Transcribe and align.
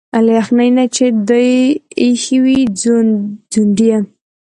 له 0.25 0.31
يخني 0.39 0.67
نه 0.77 0.85
چي 0.95 1.05
دي 1.29 1.49
ا 2.03 2.05
يښي 2.09 2.37
وو 2.43 2.55
ځونډ 3.51 3.77
يه 3.89 3.99